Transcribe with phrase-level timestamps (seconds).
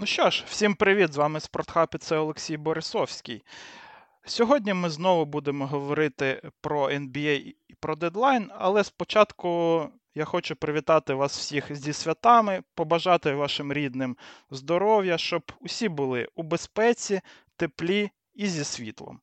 [0.00, 1.12] Ну що ж, всім привіт!
[1.12, 3.42] З вами Спортхаб і це Олексій Борисовський.
[4.24, 11.14] Сьогодні ми знову будемо говорити про NBA і про дедлайн, але спочатку я хочу привітати
[11.14, 14.16] вас всіх зі святами, побажати вашим рідним
[14.50, 17.20] здоров'я, щоб усі були у безпеці,
[17.56, 19.20] теплі і зі світлом.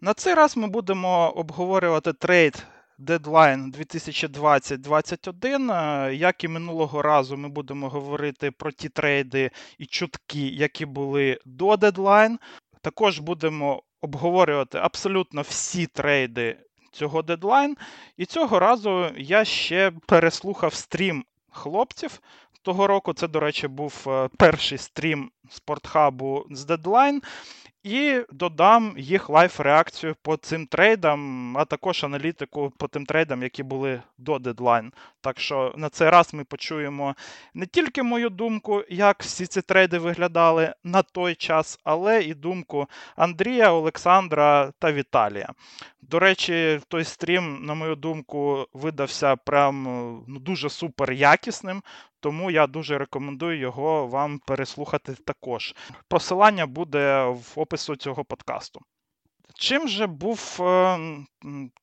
[0.00, 2.66] На цей раз ми будемо обговорювати трейд
[2.98, 6.10] Дедлайн 2020-2021.
[6.10, 11.76] Як і минулого разу, ми будемо говорити про ті трейди і чутки, які були до
[11.76, 12.38] дедлайн.
[12.80, 16.56] Також будемо обговорювати абсолютно всі трейди
[16.92, 17.76] цього дедлайн.
[18.16, 22.20] І цього разу я ще переслухав стрім хлопців.
[22.62, 27.22] Того року це, до речі, був е, перший стрім спортхабу з дедлайн.
[27.84, 34.02] І додам їх лайф-реакцію по цим трейдам, а також аналітику по тим трейдам, які були
[34.18, 34.92] до дедлайн.
[35.20, 37.14] Так що на цей раз ми почуємо
[37.54, 42.86] не тільки мою думку, як всі ці трейди виглядали на той час, але і думку
[43.16, 45.48] Андрія, Олександра та Віталія.
[46.10, 49.84] До речі, той стрім, на мою думку, видався прям
[50.28, 51.82] ну, дуже супер якісним,
[52.20, 55.74] тому я дуже рекомендую його вам переслухати також.
[56.08, 58.80] Посилання буде в опису цього подкасту.
[59.58, 60.98] Чим же був е,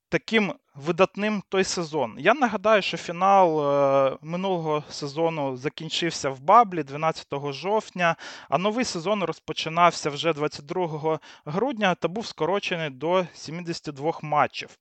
[0.09, 2.15] таким видатним той сезон?
[2.19, 8.15] Я нагадаю, що фінал е, минулого сезону закінчився в Баблі 12 жовтня,
[8.49, 14.77] а новий сезон розпочинався вже 22 грудня та був скорочений до 72 матчів.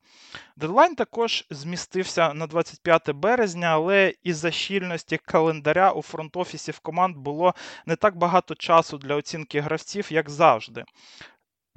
[0.57, 7.55] Дедлайн також змістився на 25 березня, але із-за щільності календаря у фронт-офісів команд було
[7.87, 10.85] не так багато часу для оцінки гравців, як завжди.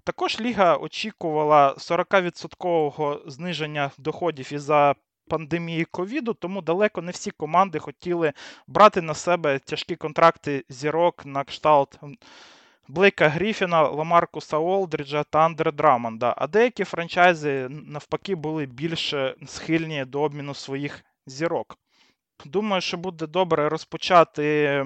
[0.03, 4.95] Також Ліга очікувала 40% зниження доходів із-за
[5.27, 8.33] пандемії ковіду, тому далеко не всі команди хотіли
[8.67, 11.99] брати на себе тяжкі контракти зірок на кшталт
[12.87, 16.35] Блейка Гріфіна, Ламаркуса Олдріджа та Андре Драмонда.
[16.38, 19.13] А деякі франчайзи навпаки були більш
[19.45, 21.78] схильні до обміну своїх зірок.
[22.45, 24.85] Думаю, що буде добре розпочати е,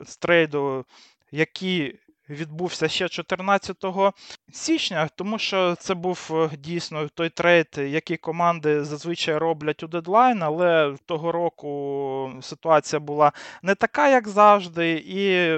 [0.00, 0.84] з трейду,
[1.32, 1.98] який
[2.30, 3.84] відбувся ще 14
[4.52, 10.42] січня, тому що це був е, дійсно той трейд, який команди зазвичай роблять у дедлайн,
[10.42, 13.32] але того року ситуація була
[13.62, 15.50] не така, як завжди, і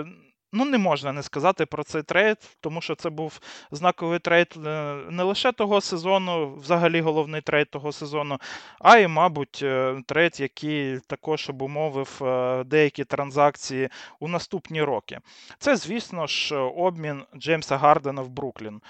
[0.54, 3.40] Ну, не можна не сказати про цей трейд, тому що це був
[3.70, 8.38] знаковий трейд е, не лише того сезону, взагалі головний трейд того сезону,
[8.80, 13.88] а й, мабуть, е, трейд, який також обумовив е, деякі транзакції
[14.20, 15.18] у наступні роки.
[15.58, 18.80] Це, звісно ж, обмін Джеймса Гардена в Бруклін.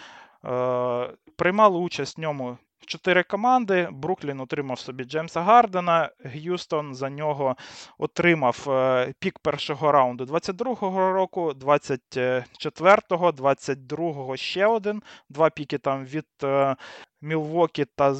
[1.37, 3.89] Приймали участь в ньому Чотири команди.
[3.93, 6.11] Бруклін отримав собі Джеймса Гардена.
[6.25, 7.57] Г'юстон за нього
[7.99, 15.03] отримав е, пік першого раунду 22-го року, 24-го, 22-го ще один.
[15.29, 16.77] Два піки там від е,
[17.23, 18.15] Мілвокі та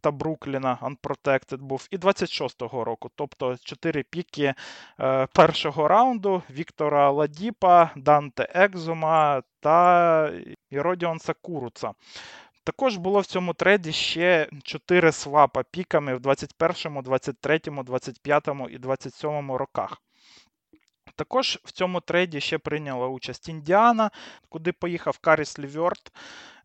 [0.00, 1.86] та Брукліна Unprotected був.
[1.90, 3.10] І 26-го року.
[3.14, 4.54] Тобто чотири піки
[5.00, 10.32] е, першого раунду Віктора Ладіпа, Данте Екзума та
[10.70, 11.92] Іродіон Сакуруца.
[12.64, 19.52] Також було в цьому треді ще 4 свапа піками в 21, 23, 25 і 27
[19.52, 20.02] роках.
[21.16, 24.10] Також в цьому трейді ще прийняла участь Індіана,
[24.48, 26.12] куди поїхав Каріс Лівьорт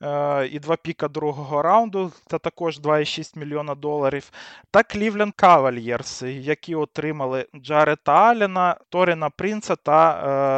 [0.01, 4.31] е, і два піка другого раунду, це також 2,6 мільйона доларів.
[4.71, 10.11] Та Клівленд Кавальєрс, які отримали Джарета Аліна, Торіна Принца та,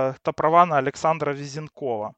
[0.10, 2.12] е, та права на Олександра Візінкова.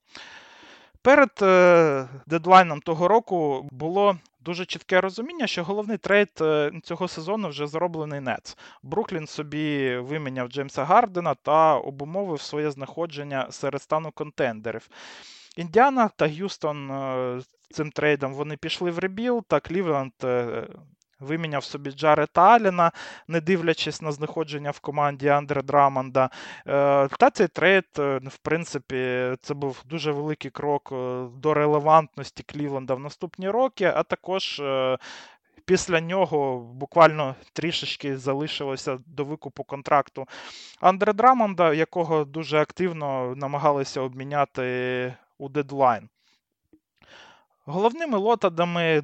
[1.01, 7.49] Перед е, дедлайном того року було дуже чітке розуміння, що головний трейд е, цього сезону
[7.49, 8.57] вже зроблений Нетс.
[8.83, 14.89] Бруклін собі виміняв Джеймса Гардена та обумовив своє знаходження серед стану контендерів.
[15.57, 17.41] Індіана та Г'юстон е,
[17.71, 20.13] цим трейдом вони пішли в ребілд, та Клівленд
[21.21, 22.91] Виміняв собі Джарета Аліна,
[23.27, 26.29] не дивлячись на знаходження в команді Андре Драмонда.
[26.67, 32.43] Е, та цей трейд, е, в принципі, це був дуже великий крок е, до релевантності
[32.43, 34.61] Клівленда в наступні роки, а також.
[35.65, 40.25] Після нього буквально трішечки залишилося до викупу контракту
[40.79, 46.09] Андре Драмонда, якого дуже активно намагалися обміняти у дедлайн.
[47.65, 49.03] Головними лотами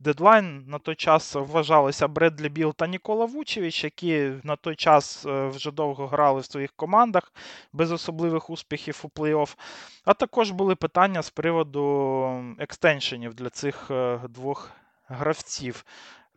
[0.00, 5.46] дедлайн на той час вважалися Бредлі Біл та Нікола Вучевич, які на той час е,
[5.46, 7.32] вже довго грали в своїх командах
[7.72, 9.56] без особливих успіхів у плей-офф.
[10.04, 14.70] А також були питання з приводу екстеншенів для цих е, двох
[15.08, 15.84] гравців.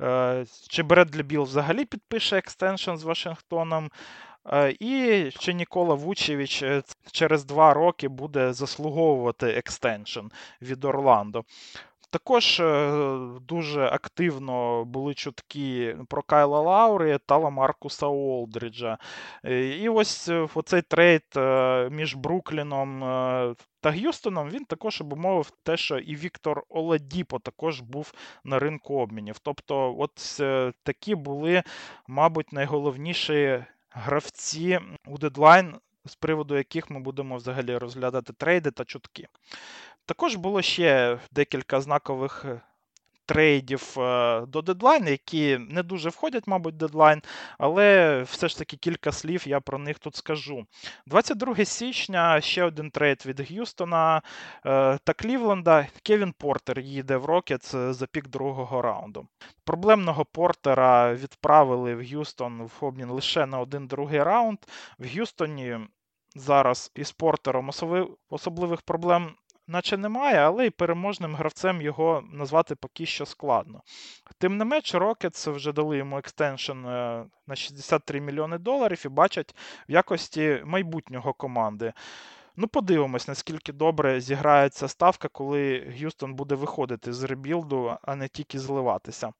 [0.02, 3.90] Е, чи Бредлі Біл взагалі підпише extension з Вашингтоном?
[4.80, 6.63] І ще Нікола Вучевич
[7.12, 10.25] через два роки буде заслуговувати extension
[10.62, 11.44] від Орландо.
[12.15, 12.92] Також е,
[13.42, 18.97] дуже активно були чутки про Кайла Лаурі та Ламаркуса Олдріджа.
[19.45, 21.24] Е, і ось е, оцей трейд
[21.92, 23.00] між Брукліном
[23.81, 28.13] та Г'юстоном він також обумовив те, що і Віктор Оладіпо також був
[28.44, 29.39] на ринку обмінів.
[29.39, 30.42] Тобто, от
[30.83, 31.63] такі були,
[32.07, 33.63] мабуть, найголовніші
[33.95, 35.75] гравці у дедлайн.
[36.07, 39.27] З приводу яких ми будемо взагалі розглядати трейди та чутки.
[40.06, 42.62] Також було ще декілька знакових е,
[43.25, 47.22] трейдів е, до дедлайну, які не дуже входять, мабуть, в дедлайн,
[47.57, 50.66] але все ж таки кілька слів я про них тут скажу.
[51.06, 54.22] 22 січня ще один трейд від Г'юстона
[54.66, 55.88] е, та Клівленда.
[56.04, 59.28] Кевін Портер їде в Рокетс за пік другого раунду.
[59.63, 64.57] Проблемного Портера відправили в Г'юстон в обмін лише на один другий раунд.
[65.00, 65.78] В Г'юстоні
[66.36, 67.71] зараз із Портером
[68.30, 69.36] особливих проблем
[69.68, 73.82] наче немає, але й переможним гравцем його назвати поки що складно.
[74.38, 79.56] Тим не менш, Rockets вже дали йому extension е, на 63 мільйони доларів і бачать
[79.90, 81.94] в якості майбутнього команди.
[82.56, 88.60] Ну, подивимось, наскільки добре зіграється ставка, коли Г'юстон буде виходити з ребілду, а не тільки
[88.60, 89.32] зливатися.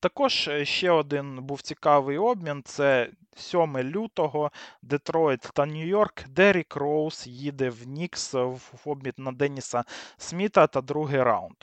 [0.00, 4.50] Також е, ще один був цікавий обмін: це 7 лютого
[4.82, 6.28] Детройт та Нью-Йорк.
[6.28, 9.84] Дерік Роуз їде в Нікс в обмін на Деніса
[10.18, 11.56] Сміта та другий раунд.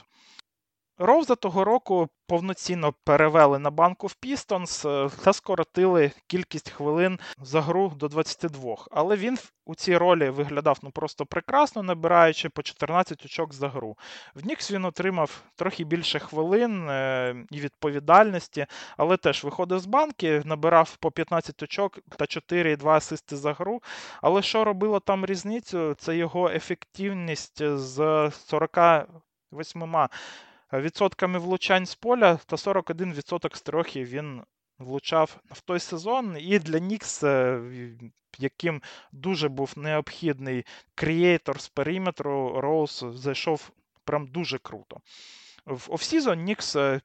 [0.98, 7.62] Роуза того року повноцінно перевели на банку в Пістонс е, та скоротили кількість хвилин за
[7.62, 8.76] гру до 22.
[8.92, 13.98] Але він у цій ролі виглядав ну просто прекрасно, набираючи по 14 очок за гру.
[14.36, 18.66] В Нікс він отримав трохи більше хвилин е, і відповідальності,
[18.98, 23.82] але теж виходив з банки, набирав по 15 очок та 4,2 асисти за гру.
[24.22, 25.94] Але що робило там різницю?
[25.94, 30.10] Це його ефективність з 48
[30.82, 34.44] відсотками влучань з поля та 41% з він
[34.80, 36.38] влучав в той сезон.
[36.40, 37.62] І для Нікс, е,
[38.40, 38.82] яким
[39.12, 40.66] дуже був необхідний
[40.96, 43.72] креатор з периметру, Роуз зайшов
[44.06, 44.98] прям дуже круто.
[45.66, 47.02] В off-season Нікс е,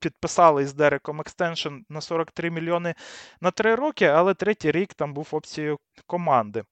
[0.00, 2.94] підписали з Дереком extension на 43 мільйони
[3.40, 6.64] на 3 роки, але третій рік там був опцією команди.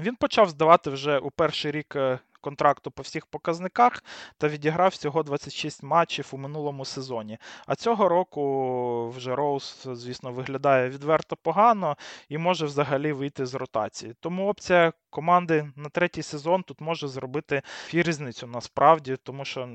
[0.00, 4.04] Він почав здавати вже у перший рік е, контракту по всіх показниках
[4.38, 7.38] та відіграв всього 26 матчів у минулому сезоні.
[7.66, 11.96] А цього року вже Роуз, звісно, виглядає відверто погано
[12.28, 14.14] і може взагалі вийти з ротації.
[14.20, 17.62] Тому опція команди на третій сезон тут може зробити
[17.92, 19.68] різницю насправді, тому що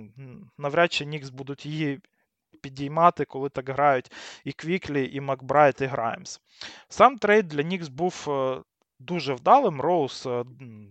[0.57, 1.99] навряд чи Нікс будуть її.
[2.61, 4.11] Підіймати, коли так грають
[4.43, 6.41] і Квіклі, і Макбрайд, і Граймс.
[6.89, 8.61] Сам трейд для Нікс був е,
[8.99, 9.81] дуже вдалим.
[9.81, 10.43] Роуз е,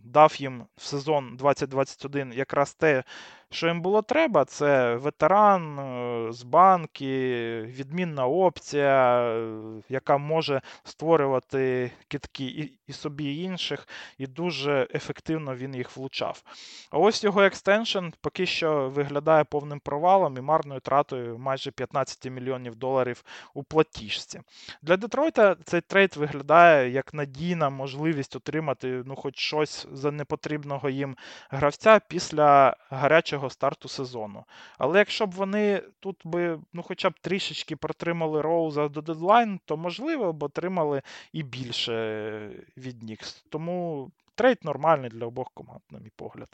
[0.04, 3.04] дав їм в сезон 2021 якраз те,
[3.50, 9.58] що їм було треба, це ветеран е, з банки, відмінна опція, е,
[9.88, 13.88] яка може створювати кидки і, собі і інших,
[14.18, 16.42] і дуже ефективно він їх влучав.
[16.90, 22.76] А ось його extension поки що виглядає повним провалом і марною тратою майже 15 мільйонів
[22.76, 24.40] доларів у платіжці.
[24.82, 31.16] Для Детройта цей трейд виглядає як надійна можливість отримати ну, хоч щось за непотрібного їм
[31.50, 34.44] гравця після гарячого кращого старту сезону.
[34.78, 39.76] Але якщо б вони тут би ну, хоча б трішечки протримали Роуза до дедлайн, то
[39.76, 41.02] можливо б отримали
[41.32, 43.44] і більше від Нікс.
[43.50, 46.48] Тому трейд нормальний для обох команд, на мій погляд.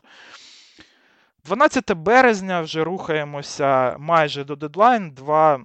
[1.45, 5.11] 12 березня вже рухаємося майже до дедлайн.
[5.11, 5.61] Два,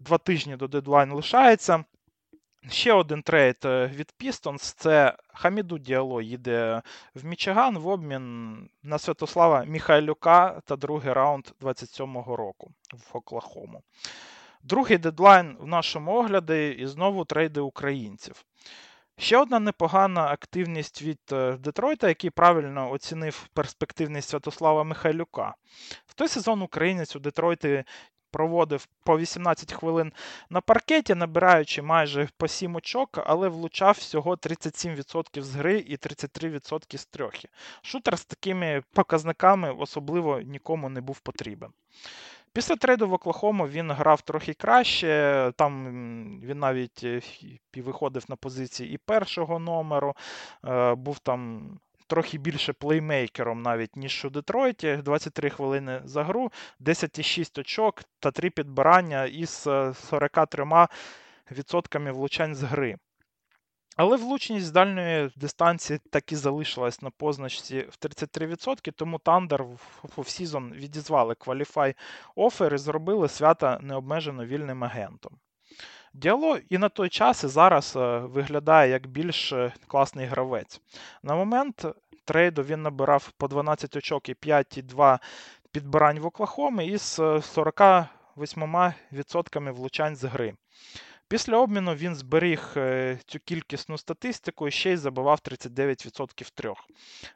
[0.00, 1.84] Два тижні до дедлайн лишається.
[2.70, 6.82] Ще один трейд е, від Pistons– це Хаміду Діало їде
[7.14, 13.82] в Мічиган в обмін на Святослава Міхайлюка та другий раунд 27-го року в Оклахому.
[14.62, 18.44] Другий дедлайн в нашому огляді і знову трейди українців.
[19.18, 25.54] Ще одна непогана активність від е, Детройта, який правильно оцінив перспективність Святослава Михайлюка.
[26.06, 27.84] В той сезон українець у Детройті
[28.30, 30.12] проводив по 18 хвилин
[30.50, 36.98] на паркеті, набираючи майже по 7 очок, але влучав всього 37% з гри і 33%
[36.98, 37.48] з трьохи.
[37.82, 41.70] Шутер з такими показниками особливо нікому не був потрібен.
[42.52, 45.52] Після трейду в Оклахому він грав трохи краще.
[45.56, 47.20] Там він навіть е,
[47.76, 50.14] виходив на позиції і першого номеру,
[50.64, 51.70] е, був там
[52.08, 54.96] трохи більше плеймейкером навіть, ніж у Детройті.
[54.96, 60.88] 23 хвилини за гру, 10,6 очок та 3 підбирання із 43%
[62.12, 62.96] влучань з гри.
[63.96, 69.62] Але влучність з дальньої дистанції так і залишилась на позначці в 33%, тому Thunder
[70.02, 71.94] в off-season відізвали Qualifying
[72.36, 75.38] Offer і зробили свята необмежено вільним агентом.
[76.14, 80.80] Діало і на той час, і зараз е, виглядає як більш е, класний гравець.
[81.22, 81.86] На момент
[82.24, 85.18] трейду він набирав по 12 очок і 5,2
[85.72, 90.54] підбирань в Оклахомі із 48% влучань з гри.
[91.28, 96.88] Після обміну він зберіг е, цю кількісну статистику і ще й забивав 39% трьох.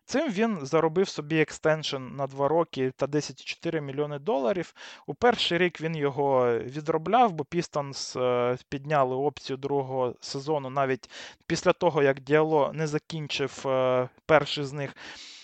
[0.05, 4.75] Цим він заробив собі екстеншн на 2 роки та 10,4 мільйони доларів.
[5.07, 11.11] У перший рік він його відробляв, бо Пістонс е, підняли опцію другого сезону навіть
[11.47, 14.97] після того, як Діало не закінчив е, перший з них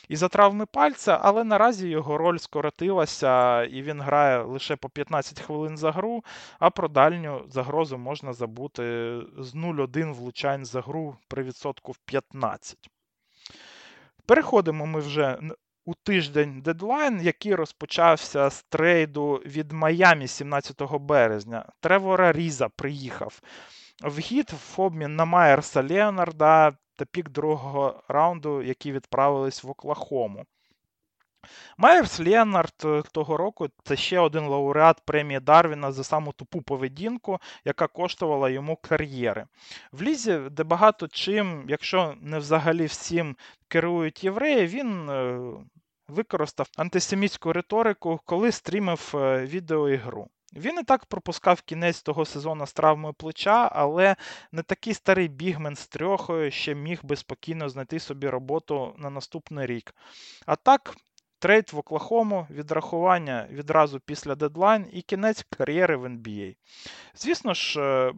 [0.08, 5.76] із-за травми пальця, але наразі його роль скоротилася, і він грає лише по 15 хвилин
[5.78, 6.24] за гру,
[6.58, 8.82] а про дальню загрозу можна забути
[9.38, 12.90] з 0-1 влучань за гру при відсотку в 15.
[14.26, 15.38] Переходимо ми вже
[15.84, 21.64] у тиждень дедлайн, який розпочався з трейду від Майамі 17 березня.
[21.80, 23.40] Тревор Аріза приїхав
[24.02, 30.44] в Хіт в обмін на Майерса Леонарда та пік другого раунду, які відправились в Оклахому.
[31.76, 37.38] Майерс Леонард е, того року це ще один лауреат премії Дарвіна за саму тупу поведінку,
[37.64, 39.46] яка коштувала йому кар'єри.
[39.92, 43.36] В лізі, де багато чим, якщо не взагалі всім
[43.68, 45.40] керують євреї, він е,
[46.08, 50.28] використав антисемітську риторику, коли стрімив е, відеоігру.
[50.56, 54.16] Він і так пропускав кінець того сезону з травмою плеча, але
[54.52, 59.66] не такий старий бігмен з трьохою ще міг би спокійно знайти собі роботу на наступний
[59.66, 59.94] рік.
[60.46, 60.96] А так,
[61.38, 66.56] трейд в Оклахому, відрахування відразу після дедлайн і кінець кар'єри в NBA.
[67.14, 68.12] Звісно ж, е,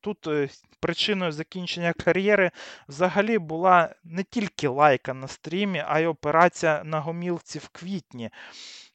[0.00, 0.48] тут е,
[0.80, 2.50] причиною закінчення кар'єри
[2.88, 8.30] взагалі була не тільки лайка на стрімі, а й операція на гомілці в квітні,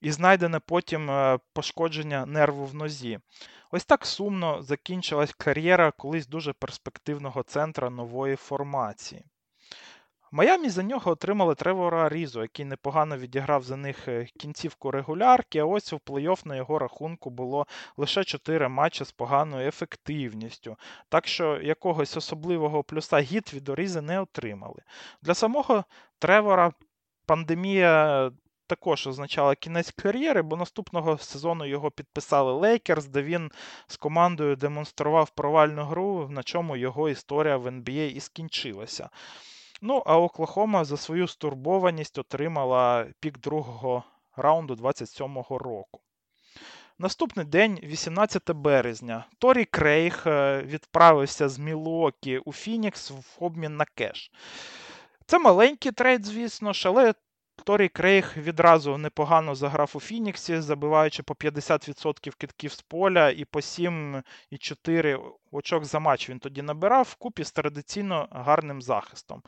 [0.02, 3.20] і знайдене потім е, пошкодження нерву в нозі.
[3.72, 9.26] Ось так сумно закінчилась кар'єра колись дуже перспективного центра нової формації.
[10.36, 15.66] Майамі за нього отримали Тревора Різо, який непогано відіграв за них е, кінцівку регулярки, а
[15.66, 20.78] ось у плей-офф на його рахунку було лише 4 матчі з поганою ефективністю.
[21.10, 24.82] Так що якогось особливого плюса гід від Орізи не отримали.
[25.22, 25.84] Для самого
[26.20, 26.72] Тревора
[27.26, 28.32] пандемія.
[28.68, 33.52] Також означала кінець кар'єри, бо наступного сезону його підписали Лейкерс, де він
[33.88, 39.10] з командою демонстрував провальну гру, на чому його історія в NBA і скінчилася.
[39.86, 44.04] Ну, а Оклахома за свою стурбованість отримала пік другого
[44.36, 46.02] раунду 27-го року.
[47.00, 53.86] Наступний день, 18 березня, Торі Крейг е, відправився з Мілуокі у Фінікс в обмін на
[53.86, 54.32] кеш.
[55.26, 57.14] Це маленький трейд, звісно ж, але
[57.56, 63.60] Торі Крейг відразу непогано заграв у Фініксі, забиваючи по 50% кидків з поля і по
[63.60, 69.42] 7,4 очок за матч він тоді набирав вкупі з традиційно гарним захистом.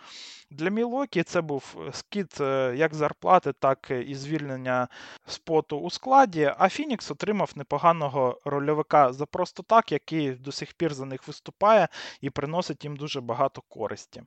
[0.52, 4.88] Для Мілокі це був скид е, як зарплати, так і звільнення
[5.28, 6.54] споту у складі.
[6.58, 11.88] А Фінікс отримав непоганого рольовика за просто так, який до сих пір за них виступає
[12.22, 14.24] і приносить їм дуже багато користі.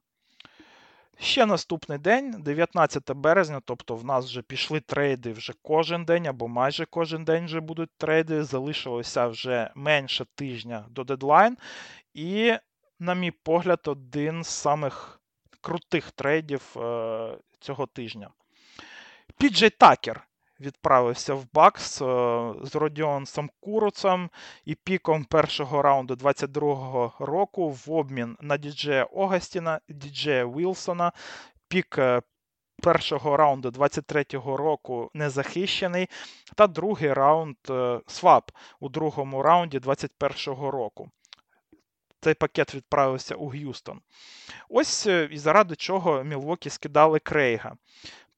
[1.21, 6.49] Ще наступний день, 19 березня, тобто в нас вже пішли трейди вже кожен день, або
[6.49, 8.45] майже кожен день вже будуть трейди.
[8.45, 11.57] Залишилося вже менше тижня до дедлайн.
[12.15, 12.55] І,
[13.01, 15.21] на мій погляд, один з самих
[15.61, 18.31] крутих трейдів е- цього тижня.
[19.39, 20.28] Піджей Такер
[20.61, 22.05] відправився в Бакс е,
[22.63, 24.31] з Родіонсом Куруцем
[24.65, 31.13] і піком першого раунду 22-го року в обмін на Діджея Огастіна, Діджея Вілсона.
[31.69, 32.23] Пік е,
[32.83, 36.09] першого раунду 23-го року незахищений,
[36.55, 38.51] та другий раунд е, свап
[38.81, 41.11] у другому раунді 21-го року.
[42.21, 44.01] Цей пакет відправився у Г'юстон.
[44.69, 47.77] Ось і заради чого Мілвокі скидали Крейга.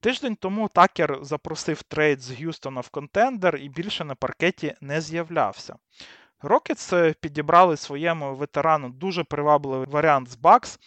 [0.01, 5.75] Тиждень тому Такер запросив трейд з Г'юстона в contender і більше на паркеті не з'являвся.
[6.41, 10.79] Рокетс підібрали своєму ветерану дуже привабливий варіант з Бакс,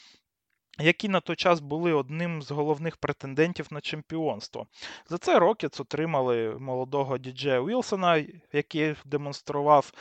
[0.79, 4.67] які на той час були одним з головних претендентів на чемпіонство.
[5.09, 9.93] За це Рокетс отримали молодого Ді Джея Уілсона, який демонстрував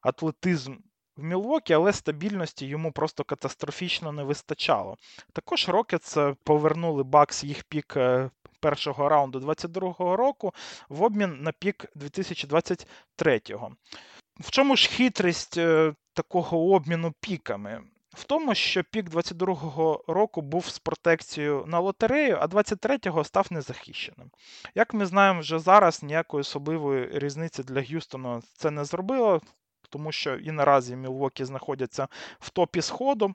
[0.00, 0.76] атлетизм.
[1.16, 4.96] В Мілвокі, але стабільності йому просто катастрофічно не вистачало.
[5.32, 8.30] Також Рокетс повернули Бакс їх пік е,
[8.60, 10.54] першого раунду 2022 року
[10.88, 13.40] в обмін на пік 2023.
[14.40, 17.82] В чому ж хитрість е, такого обміну піками?
[18.18, 24.30] в тому, що пік 22-го року був з протекцією на лотерею, а 23-го став незахищеним.
[24.74, 29.40] Як ми знаємо, вже зараз ніякої особливої різниці для Г'юстона це не зробило,
[29.90, 32.08] тому що і наразі Мілвокі знаходяться
[32.40, 33.34] в топі сходу.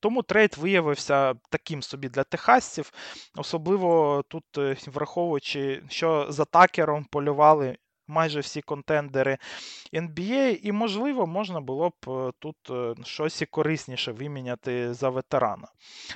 [0.00, 2.92] Тому трейд виявився таким собі для техасців,
[3.36, 9.38] особливо тут е, враховуючи, що за такером полювали майже всі контендери
[9.92, 15.68] NBA, і, можливо, можна було б е, тут е, щось і корисніше виміняти за ветерана.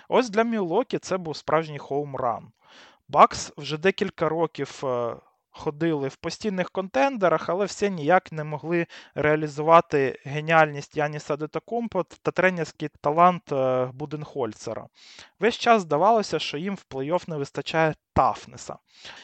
[0.08, 2.52] Ось для Мілокі це був справжній хоумран.
[3.08, 4.82] Бакс вже декілька років
[5.56, 12.88] ходили в постійних контендерах, але все ніяк не могли реалізувати геніальність Яніса Детакомпо та тренерський
[13.00, 14.86] талант е, Буденхольцера.
[15.40, 18.76] Весь час здавалося, що їм в плей-офф не вистачає тафнеса.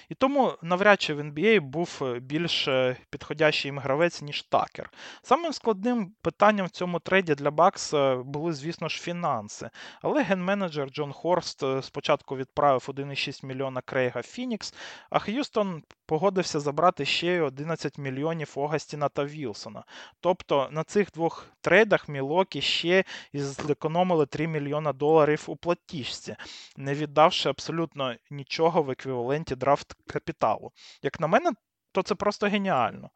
[0.08, 4.90] І тому навряд чи в NBA був е, більш е, підходящий їм гравець, ніж такер.
[5.22, 9.70] Самим складним питанням в цьому трейді для Бакс були, звісно ж, фінанси.
[10.02, 14.74] Але ген-менеджер Джон Хорст спочатку відправив 1,6 мільйона Крейга Фінікс,
[15.10, 19.84] а Х'юстон погодився забрати ще 11 мільйонів Огастіна та Вілсона.
[20.20, 25.56] Тобто на цих двох трейдах Мілокі ще і зекономили 3 мільйона доларів у
[26.02, 26.36] платіжці,
[26.76, 30.72] не віддавши абсолютно нічого в еквіваленті драфт капіталу.
[31.02, 31.52] Як на мене,
[31.92, 33.10] то це просто геніально.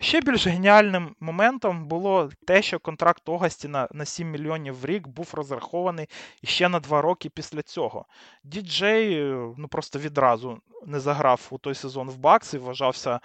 [0.00, 5.30] Ще більш геніальним моментом було те, що контракт Огастіна на 7 мільйонів в рік був
[5.32, 6.08] розрахований
[6.44, 8.06] ще на 2 роки після цього.
[8.44, 9.24] Діджей
[9.56, 13.20] ну просто відразу не заграв у той сезон в Бакс і вважався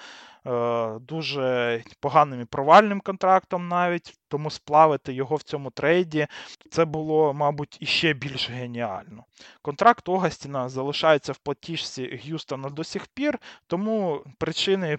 [1.02, 6.28] дуже поганим і провальним контрактом навіть, тому сплавити його в цьому трейді
[6.70, 9.24] це було, мабуть, іще більш геніально.
[9.62, 14.98] Контракт Огастіна залишається в платіжці Г'юстона до сих пір, тому причини.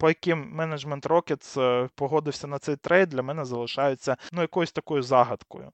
[0.00, 5.02] По яким менеджмент Rockets е, погодився на цей трейд, для мене залишаються ну, якоюсь такою
[5.02, 5.72] загадкою.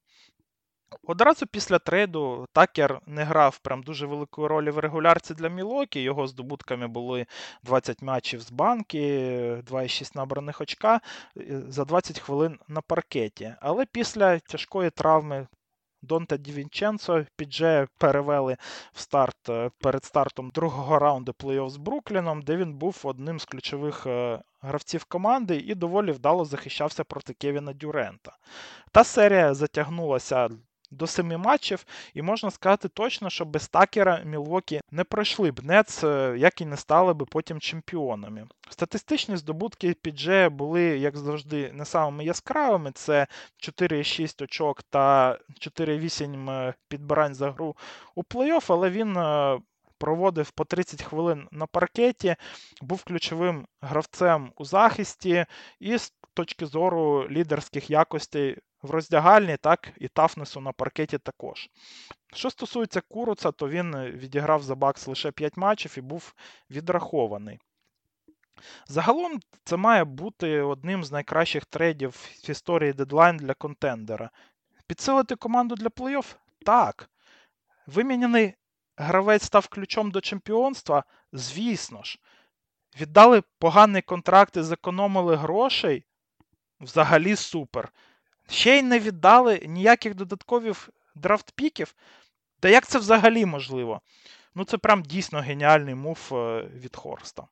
[1.02, 6.00] Одразу після трейду Такер не грав прям дуже великої ролі в регулярці для Мілокі.
[6.00, 7.26] Його здобутками були
[7.62, 9.00] 20 матчів з банки,
[9.70, 11.00] 2,6 набраних очка
[11.37, 13.54] е, за 20 хвилин на паркеті.
[13.61, 15.46] Але після тяжкої травми
[16.04, 18.57] Донта Дівінченцо підже перевели
[18.92, 23.44] в старт е, перед стартом другого раунду плей-офф з Брукліном, де він був одним з
[23.44, 28.37] ключових е, гравців команди і доволі вдало захищався проти Кевіна Дюрента.
[28.92, 30.48] Та серія затягнулася
[30.94, 36.04] до семи матчів, і можна сказати точно, що без такера Мілвокі не пройшли б Нец,
[36.04, 38.46] е, як і не стали б потім чемпіонами.
[38.70, 42.92] Статистичні здобутки Піджея були, як завжди, не самими яскравими.
[42.92, 43.26] Це
[43.59, 47.76] 4,6 очок та 4,8 е, підбирань за гру
[48.14, 49.16] у плей-офф, але він.
[49.16, 49.59] Е,
[49.98, 52.37] проводив по 30 хвилин на паркеті,
[52.83, 55.46] був ключовим гравцем у захисті,
[55.80, 55.96] і
[56.35, 61.70] точки зору лідерських якостей в роздягальні, так і Тафнесу на паркеті також.
[62.35, 66.35] Що стосується Куруца, то він відіграв за Бакс лише 5 матчів і був
[66.70, 67.59] відрахований.
[68.87, 74.31] Загалом це має бути одним з найкращих трейдів в історії дедлайн для контендера.
[74.87, 76.35] Підсилити команду для плей-офф?
[76.66, 77.11] Так.
[77.87, 78.55] Виміняний
[78.97, 81.05] гравець став ключом до чемпіонства?
[81.33, 82.18] Звісно ж.
[83.01, 86.05] Віддали поганий контракт і зекономили грошей?
[86.85, 87.92] Взагалі супер.
[88.49, 91.94] Ще й не віддали ніяких додаткових драфтпіків.
[92.61, 94.01] Та як це взагалі можливо?
[94.55, 97.47] Ну, це прям дійсно геніальний move е, від Хорста.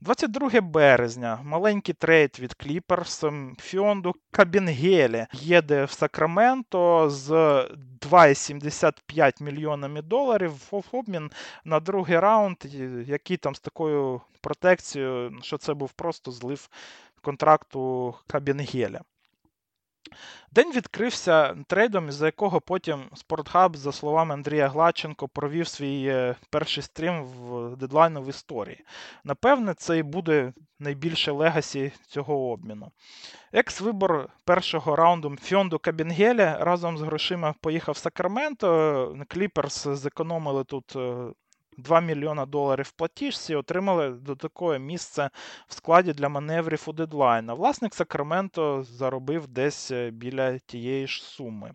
[0.00, 1.40] 22 березня.
[1.44, 3.24] Маленький трейд від Кліперс.
[3.60, 11.30] Фіонду Кабінгелі їде в Сакраменто з 2,75 мільйонами доларів в обмін
[11.64, 12.56] на другий раунд,
[13.06, 16.68] який там з такою протекцією, що це був просто злив
[17.20, 19.00] контракту Кабінгеля.
[20.52, 26.82] День відкрився трейдом, за якого потім Спортхаб, за словами Андрія Гладченко, провів свій е, перший
[26.82, 28.84] стрім в дедлайну в історії.
[29.24, 32.90] Напевне, це і буде найбільше legacy цього обміну.
[33.52, 39.16] Екс-вибор першого раунду Мфіонду Кабенгеле разом з грошима поїхав в Сакраменто.
[39.28, 41.32] Кліперс зекономили тут е,
[41.80, 45.30] 2 мільйона доларів в платіжці, отримали додаткове місце
[45.68, 47.54] в складі для маневрів у дедлайна.
[47.54, 51.72] Власник Сакраменто заробив десь е, біля тієї ж суми.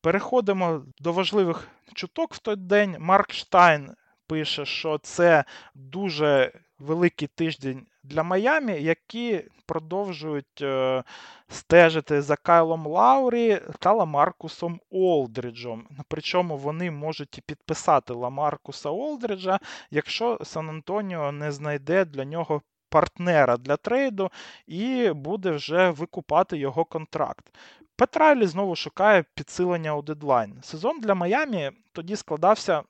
[0.00, 2.96] Переходимо до важливих чуток в той день.
[2.98, 3.90] Марк Штайн
[4.26, 5.44] пише, що це
[5.74, 11.04] дуже великий тиждень для Майамі, які продовжують е,
[11.48, 15.88] стежити за Кайлом Лаурі та Ламаркусом Олдріджем.
[16.08, 19.58] Причому вони можуть і підписати Ламаркуса Олдріджа,
[19.90, 22.62] якщо Сан Антоніо не знайде для нього.
[22.88, 24.30] Партнера для трейду
[24.66, 27.52] і буде вже викупати його контракт.
[27.96, 30.54] Пет Райлі знову шукає підсилення у дедлайн.
[30.62, 32.82] Сезон для Майамі тоді складався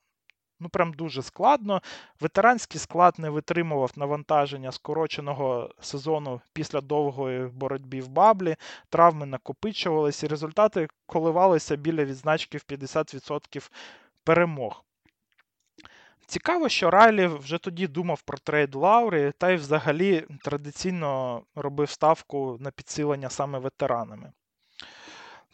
[0.60, 1.82] ну прям дуже складно.
[2.20, 8.56] Ветеранський склад не витримував навантаження скороченого сезону після довгої боротьби в bubble і,
[8.88, 13.70] травми накопичувалися, і результати коливалися біля відзначки в 50%
[14.24, 14.82] перемог.
[16.26, 22.56] Цікаво, що Райлі вже тоді думав про трейд Лаурі, та й взагалі традиційно робив ставку
[22.60, 24.32] на підсилення саме ветеранами.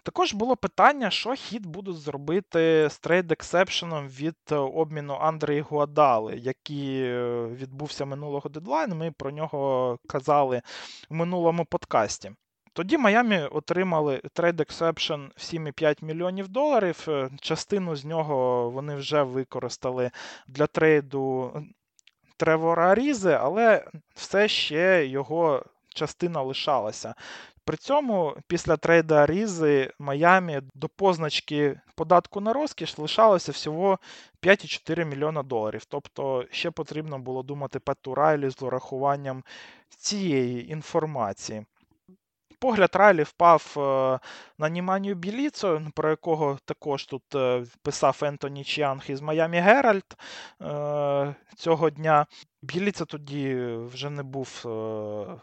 [0.05, 5.61] Також було питання, що Хіт будуть зробити з trade exception ом від е, обміну Андре
[5.61, 8.95] Ігуадали, який е, відбувся минулого дедлайну.
[8.95, 10.63] Ми про нього казали
[11.11, 12.33] в минулому подкасті.
[12.73, 17.05] Тоді Майамі отримали trade exception в 7,5 мільйонів доларів.
[17.09, 20.11] Е, частину з нього вони вже використали
[20.47, 21.53] для трейду
[22.37, 23.85] Тревора Арізи, але
[24.15, 27.15] все ще його частина лишалася.
[27.65, 33.99] При цьому після трейда Різи Майамі до позначки податку на розкіш лишалося всього
[34.43, 35.85] 5,4 мільйона доларів.
[35.85, 39.45] Тобто ще потрібно було думати Пету Райлі з урахуванням
[39.89, 41.67] цієї інформації.
[42.63, 43.81] Погляд Райлі впав е,
[44.59, 50.17] на Німанію Біліцо, про якого також тут е, писав Ентоні Чіанг із Майами Геральт
[50.61, 52.27] е, цього дня.
[52.63, 53.55] Б'єліца тоді
[53.93, 54.61] вже не був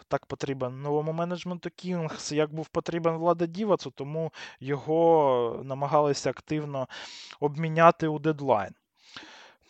[0.08, 6.88] так потрібен новому менеджменту Кінгс, як був потрібен Владе Дівацу, тому його намагалися активно
[7.40, 8.72] обміняти у дедлайн.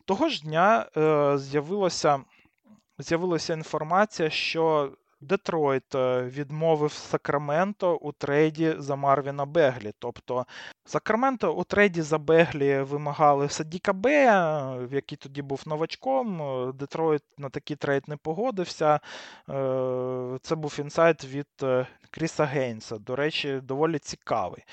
[0.05, 0.85] Того ж дня
[1.37, 2.19] з'явилося.
[3.01, 9.91] З'явилася інформація, що Детройт е, відмовив Сакраменто у трейді за Марвіна Беглі.
[9.99, 10.45] Тобто
[10.85, 16.41] Сакраменто у трейді за Беглі вимагали Садіка Бея, який тоді був новачком.
[16.41, 18.99] Е, Детройт на такий трейд не погодився.
[19.49, 21.47] Е, це був інсайт від
[22.11, 22.97] Кріса Гейнса.
[22.97, 24.63] До речі, доволі цікавий.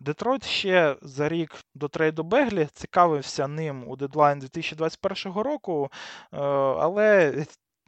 [0.00, 5.90] Детройт ще за рік до трейду Беглі цікавився ним у дедлайн 2021 року,
[6.30, 7.32] але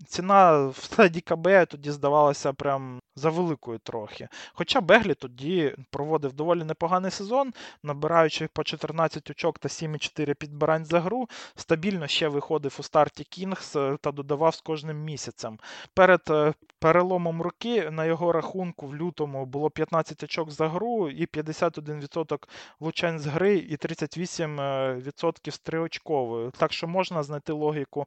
[0.06, 4.28] ціна в стадії КБ тоді здавалася прям за великою трохи.
[4.52, 11.00] Хоча Беглі тоді проводив доволі непоганий сезон, набираючи по 14 очок та 7,4 підбирань за
[11.00, 15.59] гру, стабільно ще виходив у старті Кінгс е, та додавав з кожним місяцем.
[15.94, 21.26] Перед е, переломом руки на його рахунку в лютому було 15 очок за гру і
[21.26, 22.38] 51%
[22.80, 26.50] влучань з гри, і 38% з триочковою.
[26.50, 28.06] Так що можна знайти логіку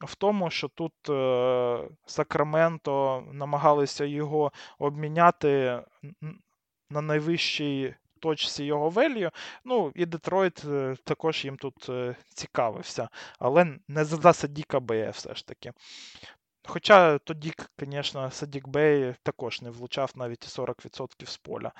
[0.00, 1.21] в тому, що тут е,
[2.06, 5.82] Сакраменто намагалися його обміняти
[6.90, 9.30] на найвищій точці його велію.
[9.64, 13.08] Ну, і Детройт е, також їм тут е, цікавився,
[13.38, 15.72] але не за Садіка Бея все ж таки.
[16.64, 21.72] Хоча тоді, звісно, Садік Бей також не влучав навіть 40% з поля.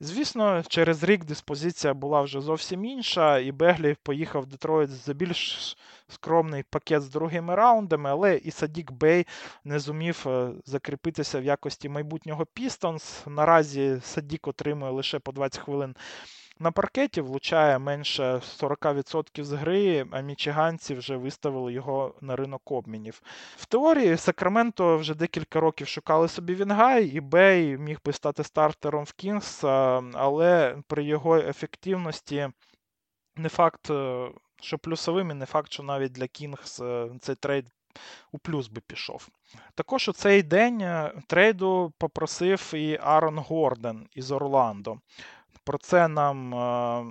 [0.00, 5.76] Звісно, через рік диспозиція була вже зовсім інша, і Беглі поїхав в Детройт за більш
[6.08, 9.26] скромний пакет з другими раундами, але і Садік Бей
[9.64, 13.22] не зумів е, закріпитися в якості майбутнього Пістонс.
[13.26, 15.94] Наразі Садік отримує лише по 20 хвилин
[16.60, 18.22] на паркеті влучає менше
[18.60, 23.22] 40% з гри, а мічиганці вже виставили його на ринок обмінів.
[23.56, 28.44] В теорії Сакраменто вже декілька років шукали собі wing а, і Бей міг би стати
[28.44, 29.64] стартером в Кінгс,
[30.14, 32.48] але при його ефективності
[33.36, 34.28] не факт, е,
[34.62, 37.66] що плюсовим, і не факт, що навіть для Кінгс е, цей трейд.
[38.32, 39.28] У плюс би пішов.
[39.74, 44.98] Також у цей день е, трейду попросив і Арон Горден із Орландо.
[45.70, 47.04] Про це нам е,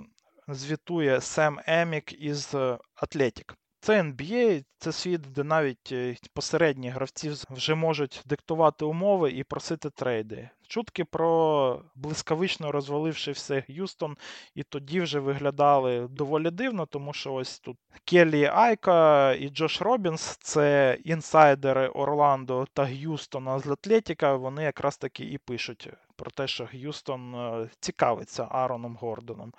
[0.48, 2.54] звітує Сем Емік із
[2.94, 3.54] Атлетік.
[3.80, 9.90] Це NBA, це світ, де навіть е, посередні гравці вже можуть диктувати умови і просити
[9.90, 10.50] трейди.
[10.70, 14.16] Чутки про блискавично розвалившийся Г'юстон,
[14.54, 20.36] і тоді вже виглядали доволі дивно, тому що ось тут Келлі Айко і Джош Робінс
[20.36, 24.36] це інсайдери Орландо та Г'юстона з Атлетіка.
[24.36, 29.52] Вони якраз таки і пишуть про те, що Г'юстон е, цікавиться Ароном Гордоном.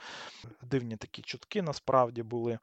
[0.62, 2.60] Дивні такі чутки насправді були.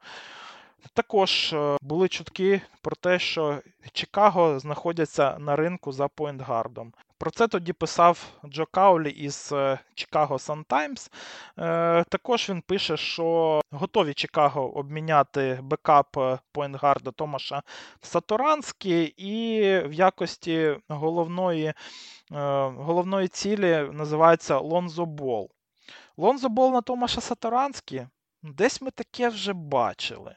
[0.93, 3.61] Також е, були чутки про те, що
[3.93, 6.93] Чикаго знаходяться на ринку за point guard ом.
[7.17, 11.11] Про це тоді писав Джо Каулі із е, Chicago Sun-Times.
[12.09, 16.17] Також він пише, що готові Чикаго обміняти backup
[16.51, 17.61] point guard а Томаша
[18.01, 21.73] Сатуранські, і в якості головної
[22.77, 25.49] головної цілі називається Лонзо Бол.
[26.17, 28.07] Лонзо Бол на Томаша Сатуранські.
[28.43, 30.35] Десь ми таке вже бачили.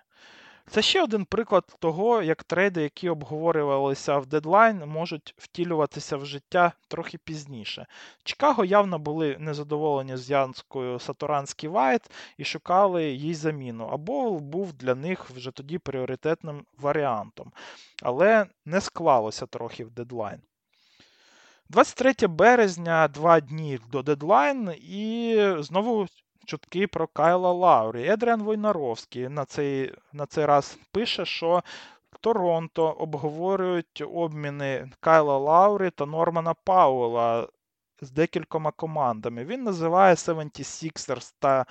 [0.70, 6.72] Це ще один приклад того, як трейди, які обговорювалися в дедлайн, можуть втілюватися в життя
[6.88, 7.87] трохи пізніше.
[8.25, 15.31] Чикаго явно були незадоволені зв'язкою Сатуранський-Вайт і шукали їй заміну, а Бол був для них
[15.31, 17.53] вже тоді пріоритетним варіантом.
[18.03, 20.40] Але не склалося трохи в дедлайн.
[21.68, 26.07] 23 березня, два дні до дедлайн, і знову
[26.46, 28.09] чутки про Кайла Лаурі.
[28.09, 31.62] Едріан Войнаровський на цей, на цей раз пише, що
[32.20, 37.48] Торонто обговорюють обміни Кайла Лаурі та Нормана Пауела
[38.00, 39.44] з декількома командами.
[39.44, 41.66] Він називає 76ers та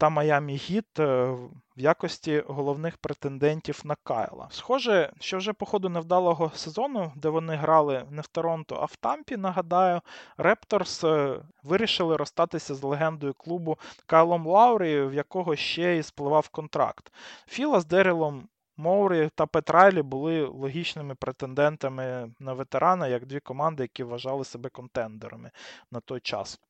[0.00, 1.30] та Майамі Гіт е,
[1.76, 4.48] в якості головних претендентів на Кайла.
[4.50, 8.96] Схоже, що вже по ходу невдалого сезону, де вони грали не в Торонто, а в
[8.96, 10.00] Тампі, нагадаю,
[10.36, 17.12] Репторс е, вирішили розстатися з легендою клубу Кайлом Лаурі, в якого ще і спливав контракт.
[17.46, 23.82] Філа з Дерілом Моурі та Пет Райлі були логічними претендентами на ветерана, як дві команди,
[23.82, 25.50] які вважали себе контендерами
[25.90, 26.60] на той час.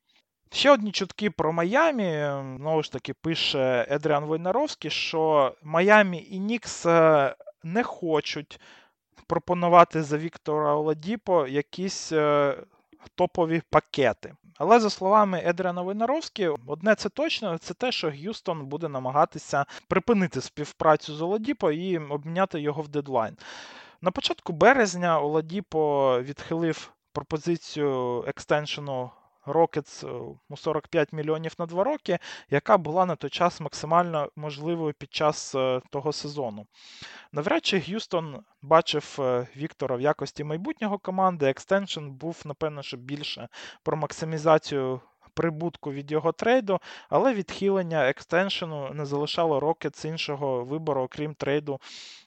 [0.53, 2.13] Ще одні чутки про Майамі.
[2.59, 8.61] Знову ж таки, пише Едріан Войнаровський, що Майамі і Нікс е, не хочуть
[9.27, 12.57] пропонувати за Віктора Оладіпо якісь е,
[13.15, 14.35] топові пакети.
[14.59, 20.41] Але за словами Едріана Войнаровські, одне це точно, це те, що Г'юстон буде намагатися припинити
[20.41, 23.37] співпрацю з Оладіпо і обміняти його в дедлайн.
[24.01, 29.11] На початку березня Оладіпо відхилив пропозицію екстеншену
[29.53, 32.19] Rockets е, у 45 мільйонів на два роки,
[32.51, 36.67] яка була на той час максимально можливою під час е, того сезону.
[37.33, 41.47] Навряд чи Г'юстон бачив е, Віктора в якості майбутнього команди.
[41.47, 43.49] Extension був, напевно, що більше
[43.83, 45.01] про максимізацію.
[45.35, 51.81] Прибутку від його трейду, але відхилення extension у не залишало Rockets іншого вибору, окрім трейду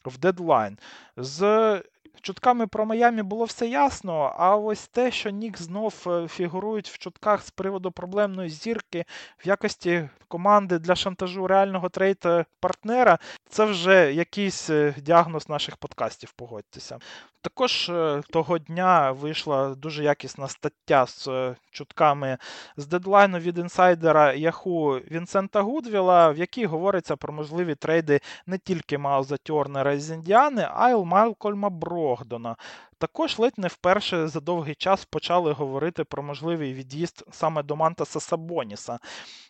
[0.06, 0.78] в дедлайн.
[1.18, 1.82] З
[2.22, 4.36] чутками про Майамі було все ясно.
[4.38, 9.06] А ось те, що Нікс знов е, фігурують в чутках з приводу проблемної зірки
[9.38, 12.26] в якості команди для шантажу реального трейд
[12.60, 17.00] партнера, це вже якийсь е, діагноз наших подкастів, погодьтеся.
[17.42, 21.30] Також е, того дня вийшла дуже якісна стаття з
[21.72, 22.38] чутками
[22.78, 28.98] з дедлайну від інсайдера Яху Вінсента Гудвіла, в якій говориться про можливі трейди не тільки
[28.98, 31.70] Мауза Тьорнера з Індіани, а й Малкольма
[32.04, 32.56] Брогдона.
[32.98, 38.20] Також ледь не вперше за довгий час почали говорити про можливий від'їзд саме до Мантаса
[38.20, 39.00] Сабоніса,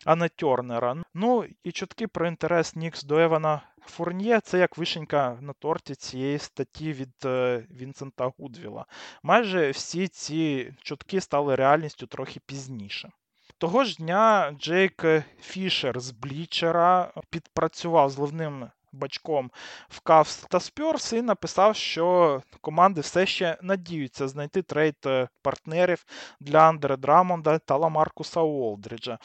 [0.04, 0.96] а не Тьорнера.
[1.14, 6.38] Ну і чутки про інтерес Нікс до Евана Фурньє це як вишенька на торті цієї
[6.38, 8.86] статті від е, Вінсента Гудвіла.
[9.22, 13.10] Майже всі ці чутки стали реальністю трохи пізніше.
[13.58, 15.04] Того ж дня Джейк
[15.40, 19.50] Фішер з Блічера підпрацював з головним бачком
[19.88, 26.04] в Кавс та Спьорс і написав, що команди все ще надіються знайти трейд е, партнерів
[26.40, 29.18] для Андре Драмонда та Ламаркуса Уолдріджа.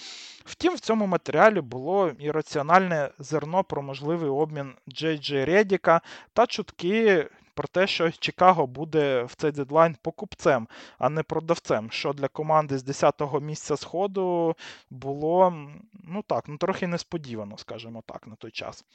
[0.46, 6.02] Втім, в цьому матеріалі було і раціональне зерно про можливий обмін Джей Джей Редіка
[6.34, 7.28] та чутки.
[7.54, 12.78] Про те, що Чикаго буде в цей дедлайн покупцем, а не продавцем, що для команди
[12.78, 14.56] з 10-го місця сходу
[14.90, 15.54] було
[15.94, 18.86] ну так, ну трохи несподівано, скажімо так, на той час.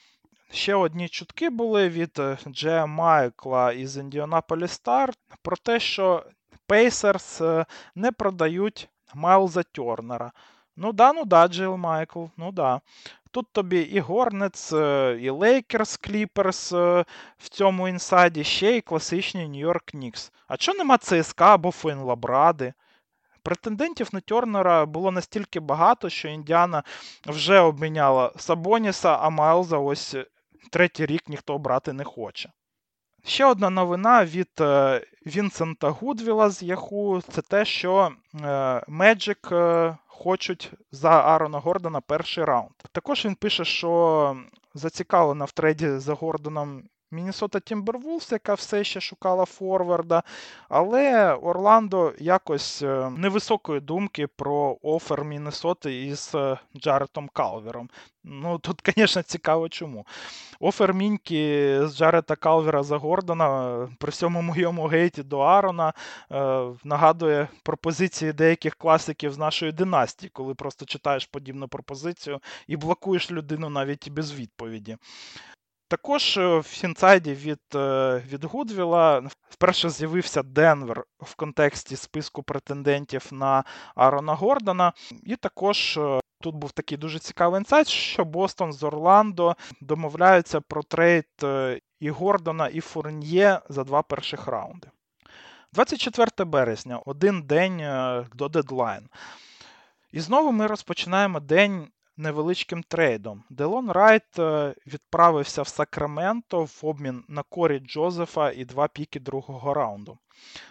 [0.51, 6.25] Ще одні чутки були від е, Джея Майкла із Індіанаполіс Стар про те, що
[6.67, 10.33] Пейсерс е, не продають Майлза Тернера.
[10.77, 12.81] Ну да, ну да, Джей Майкл, ну да.
[13.31, 14.73] Тут тобі і Горнец,
[15.21, 20.33] і Лейкерс Кліперс в цьому інсайді, ще й класичні Нью-Йорк Нікс.
[20.49, 22.73] А чого нема ЦСКА або Фуенлабради?
[23.43, 26.83] Претендентів на Тернера було настільки багато, що Індіана
[27.27, 30.17] вже обміняла Сабоніса, а Майлза ось
[30.71, 32.51] третій рік ніхто брати не хоче.
[33.25, 38.13] Ще одна новина від е, Вінсента Гудвіла з Яху це те, що
[38.89, 42.73] Magic е, хочуть за Арона Гордона перший раунд.
[42.93, 44.37] Також він пише, що
[44.75, 46.83] зацікавлена в трейді за Гордоном
[47.15, 50.23] Міннесота Тімбервулс, яка все ще шукала Форварда,
[50.69, 57.91] але Орландо якось е, невисокої думки про офер Міннесоти із е, Джаретом Калвером.
[58.25, 60.07] Ну, тут, звісно, цікаво чому.
[60.61, 65.93] Офер Міньки з Джарета Калвера за Гордона при всьому моєму гейті до Арона
[66.33, 73.31] е, нагадує пропозиції деяких класиків з нашої династії, коли просто читаєш подібну пропозицію і блокуєш
[73.31, 74.97] людину навіть без відповіді.
[75.95, 83.29] Також е, в інсайді від е, від Гудвіла вперше з'явився Денвер в контексті списку претендентів
[83.33, 88.83] на Арона Гордона, і також е, тут був такий дуже цікавий інсайд, що Бостон з
[88.83, 91.29] Орландо домовляються про трейд
[92.01, 94.89] і Гордона, і Фурньє за два перших раунди.
[95.73, 97.79] 24 березня, один день
[98.35, 99.09] до дедлайн.
[100.13, 103.45] І знову ми розпочинаємо день невеличким трейдом.
[103.51, 109.75] Делон Райт е, відправився в Сакраменто в обмін на Корі Джозефа і два піки другого
[109.75, 110.19] раунду.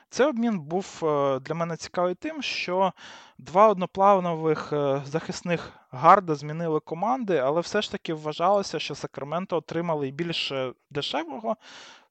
[0.09, 2.93] Цей обмін був е, для мене цікавий тим, що
[3.37, 10.07] два одноплавнових е, захисних гарда змінили команди, але все ж таки вважалося, що Сакраменто отримали
[10.07, 10.53] і більш
[10.89, 11.55] дешевого,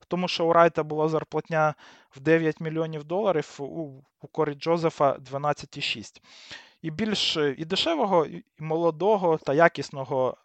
[0.08, 1.74] тому що у Райта була зарплатня
[2.16, 3.58] в 9 мільйонів доларів,
[4.22, 6.20] у Корі Джозефа 12,6
[6.82, 10.36] і більш е, і дешевого, і молодого та якісного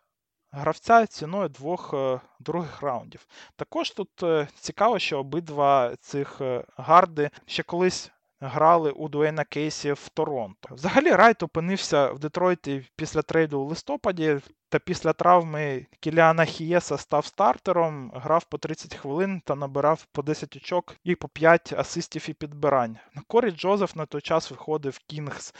[0.52, 3.28] гравця ціною двох е, других раундів.
[3.56, 6.42] Також тут е, цікаво, що обидва цих
[6.78, 8.12] гарди ще колись.
[8.40, 10.76] Грали у Дуейна Кейсі в Торонто.
[10.76, 17.26] Взагалі Райт опинився в Детройті після трейду у листопаді, та після травми Кіліана Хейза став
[17.26, 22.34] стартером, грав по 30 хвилин та набирав по 10 очок і по 5 асистів і
[22.34, 22.98] підбирань.
[23.28, 25.54] Корі Джозеф на той час виходив Кінгс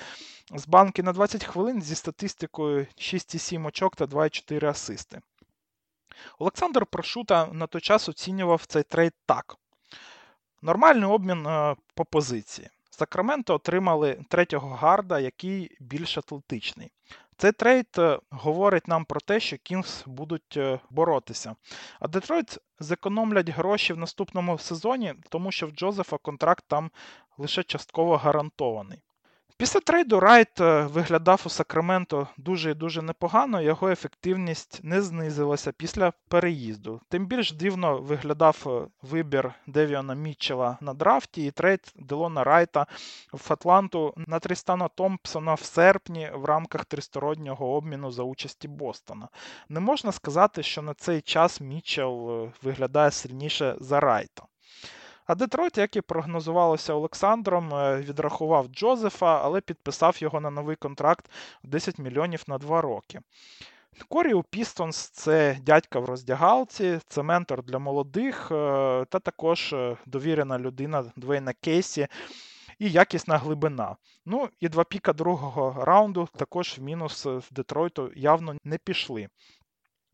[0.56, 5.22] з банки на 20 хвилин зі статистикою 6,7 очок та 2,4 асисти.
[6.40, 9.58] Олександр Прошута на той час оцінював цей трейд так.
[10.62, 12.70] Нормальний обмін е, по позиції.
[12.90, 16.92] Сакраменто отримали третього гарда, який більш атлетичний.
[17.38, 21.56] Цей трейд е, говорить нам про те, що Кінгс будуть е, боротися.
[22.00, 26.92] А Детройт зекономлять гроші в наступному сезоні, тому що в Джозефа контракт там
[27.38, 29.00] лише частково гарантований.
[29.60, 35.72] Після трейду Райт е, виглядав у Сакраменто дуже і дуже непогано, його ефективність не знизилася
[35.72, 37.02] після переїзду.
[37.10, 42.86] Тим більш дивно виглядав е, вибір Девіона Мітчела на драфті і трейд Делона Райта
[43.34, 49.28] в Атланту на Трістана Томпсона в серпні в рамках тристороннього обміну за участі Бостона.
[49.70, 54.44] Не можна сказати, що на цей час Мітчел е, виглядає сильніше за Райта.
[55.28, 61.30] А Детройт, як і прогнозувалося Олександром, е, відрахував Джозефа, але підписав його на новий контракт
[61.64, 63.22] 10 мільйонів на 2 роки.
[64.10, 68.56] Корі у Пістонс це дядька в роздягалці, це ментор для молодих, е,
[69.10, 72.08] та також е, довірена людина Двейна Кейсі
[72.80, 73.96] і якісна глибина.
[74.26, 79.30] Ну і два піка другого раунду також в мінус в Детройту явно не пішли.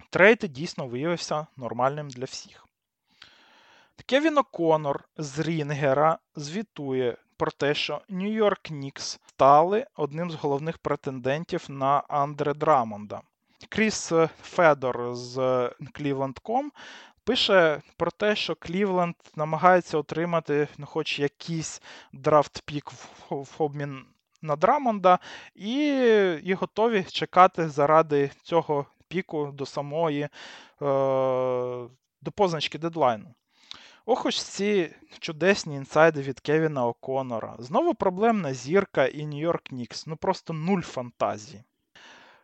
[0.09, 2.62] Трейд дійсно виявився нормальним для всіх.
[4.05, 11.65] Кевін О'Конор з Рінгера звітує про те, що Нью-Йорк Нікс стали одним з головних претендентів
[11.69, 13.21] на Андре Драмонда.
[13.69, 15.37] Кріс Федор з
[15.95, 16.69] Cleveland.com
[17.23, 21.81] пише про те, що Клівленд намагається отримати ну, хоч якийсь
[22.13, 22.91] драфт-пік
[23.29, 24.05] в обмін
[24.41, 25.19] на Драмонда,
[25.55, 25.75] і,
[26.43, 30.29] і готові чекати заради цього піку до самої е,
[32.21, 33.33] до позначки дедлайну.
[34.05, 37.55] Ох ось ці чудесні інсайди від Кевіна О'Конора.
[37.59, 40.07] Знову проблемна зірка і Нью-Йорк Нікс.
[40.07, 41.63] Ну просто нуль фантазії.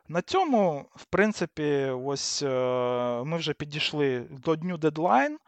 [0.08, 5.40] На цьому, в принципі, ось е, ми вже підійшли до дню дедлайн.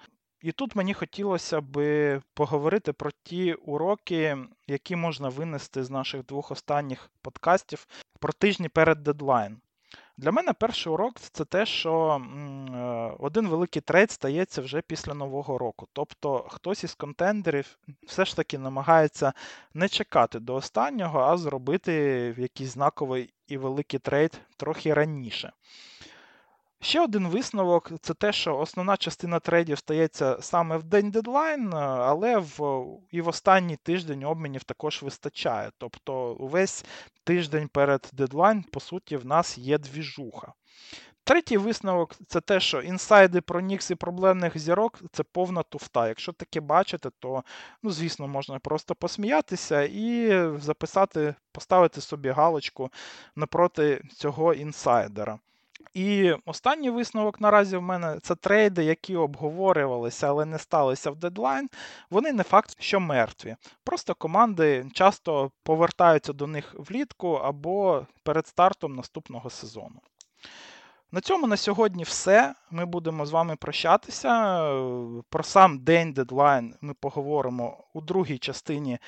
[0.41, 6.51] І тут мені хотілося би поговорити про ті уроки, які можна винести з наших двох
[6.51, 7.87] останніх подкастів
[8.19, 9.61] про тижні перед дедлайн.
[10.17, 12.21] Для мене перший урок це те, що
[12.73, 15.87] е, один великий трейд стається вже після Нового року.
[15.93, 19.33] Тобто хтось із контендерів все ж таки намагається
[19.73, 21.93] не чекати до останнього, а зробити
[22.37, 25.53] якийсь знаковий і великий трейд трохи раніше.
[26.83, 32.37] Ще один висновок це те, що основна частина трейдів стається саме в день дедлайн, але
[32.37, 35.71] в, і в останній тиждень обмінів також вистачає.
[35.77, 36.85] Тобто увесь
[37.23, 40.53] тиждень перед дедлайн, по суті, в нас є двіжуха.
[41.23, 46.07] Третій висновок це те, що інсайди про Нікс і проблемних зірок це повна туфта.
[46.07, 47.43] Якщо таке бачите, то,
[47.83, 52.89] ну, звісно, можна просто посміятися і записати, поставити собі галочку
[53.35, 55.39] напроти цього інсайдера.
[55.93, 61.69] І останній висновок наразі в мене це трейди, які обговорювалися, але не сталися в дедлайн.
[62.09, 63.55] Вони не факт, що мертві.
[63.83, 70.01] Просто команди часто повертаються до них влітку або перед стартом наступного сезону.
[71.11, 72.55] На цьому на сьогодні все.
[72.71, 74.29] Ми будемо з вами прощатися.
[75.29, 78.99] Про сам день дедлайн ми поговоримо у другій частині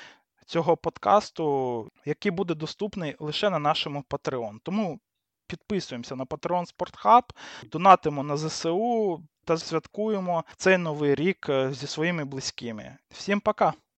[0.45, 4.57] цього подкасту, який буде доступний лише на нашому Patreon.
[4.63, 4.99] Тому
[5.47, 7.33] підписуємося на Patreon Спортхаб,
[7.63, 12.97] донатимо на ЗСУ та святкуємо цей новий рік е, зі своїми близькими.
[13.09, 13.73] Всім пока!